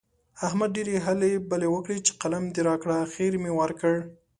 [0.47, 3.93] احمد ډېرې هلې بلې وکړې چې قلم دې راکړه؛ اخېر مې ورکړ.